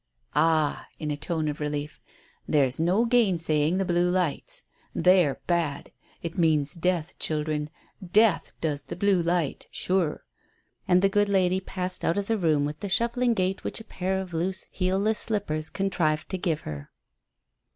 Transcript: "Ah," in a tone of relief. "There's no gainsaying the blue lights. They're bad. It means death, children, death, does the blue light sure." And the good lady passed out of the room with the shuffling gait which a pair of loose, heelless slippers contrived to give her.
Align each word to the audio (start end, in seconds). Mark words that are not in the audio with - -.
"Ah," 0.33 0.87
in 0.97 1.11
a 1.11 1.15
tone 1.15 1.47
of 1.47 1.59
relief. 1.59 1.99
"There's 2.47 2.79
no 2.79 3.05
gainsaying 3.05 3.77
the 3.77 3.85
blue 3.85 4.09
lights. 4.09 4.63
They're 4.95 5.39
bad. 5.45 5.91
It 6.23 6.39
means 6.39 6.73
death, 6.73 7.19
children, 7.19 7.69
death, 8.03 8.51
does 8.61 8.81
the 8.85 8.95
blue 8.95 9.21
light 9.21 9.67
sure." 9.69 10.25
And 10.87 11.03
the 11.03 11.07
good 11.07 11.29
lady 11.29 11.59
passed 11.59 12.03
out 12.03 12.17
of 12.17 12.25
the 12.25 12.39
room 12.39 12.65
with 12.65 12.79
the 12.79 12.89
shuffling 12.89 13.35
gait 13.35 13.63
which 13.63 13.79
a 13.79 13.83
pair 13.83 14.19
of 14.19 14.33
loose, 14.33 14.65
heelless 14.71 15.19
slippers 15.19 15.69
contrived 15.69 16.29
to 16.29 16.37
give 16.39 16.61
her. 16.61 16.89